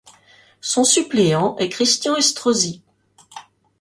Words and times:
Son 0.61 0.83
suppléant 0.83 1.55
est 1.59 1.69
Christian 1.69 2.15
Estrosi. 2.15 2.81